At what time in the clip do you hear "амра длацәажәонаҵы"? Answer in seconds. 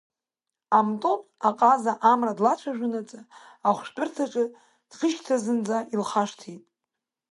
2.11-3.19